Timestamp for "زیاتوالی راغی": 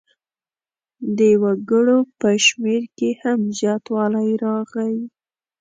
3.59-4.95